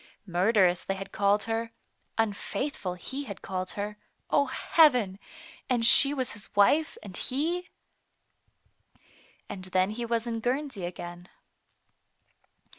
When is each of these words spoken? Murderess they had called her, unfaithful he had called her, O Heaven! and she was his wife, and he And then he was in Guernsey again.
Murderess 0.25 0.83
they 0.83 0.95
had 0.95 1.11
called 1.11 1.43
her, 1.43 1.71
unfaithful 2.17 2.95
he 2.95 3.25
had 3.25 3.43
called 3.43 3.69
her, 3.77 3.99
O 4.31 4.47
Heaven! 4.47 5.19
and 5.69 5.85
she 5.85 6.11
was 6.11 6.31
his 6.31 6.49
wife, 6.55 6.97
and 7.03 7.15
he 7.15 7.69
And 9.47 9.65
then 9.65 9.91
he 9.91 10.07
was 10.07 10.25
in 10.25 10.39
Guernsey 10.39 10.85
again. 10.85 11.29